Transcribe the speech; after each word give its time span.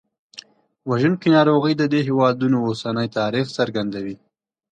وژونکي 0.89 1.27
ناروغۍ 1.37 1.73
د 1.77 1.83
دې 1.93 1.99
هېوادونو 2.07 2.57
اوسني 2.67 3.07
تاریخ 3.19 3.45
څرګندوي. 3.57 4.15